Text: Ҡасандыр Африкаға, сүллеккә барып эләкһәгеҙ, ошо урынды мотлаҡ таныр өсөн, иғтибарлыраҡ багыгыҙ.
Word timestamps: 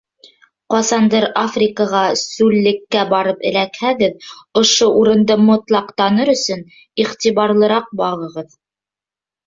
Ҡасандыр 0.73 1.27
Африкаға, 1.41 2.01
сүллеккә 2.21 3.05
барып 3.13 3.45
эләкһәгеҙ, 3.51 4.27
ошо 4.65 4.91
урынды 5.05 5.41
мотлаҡ 5.53 5.95
таныр 6.03 6.37
өсөн, 6.37 6.69
иғтибарлыраҡ 7.07 7.97
багыгыҙ. 8.05 8.55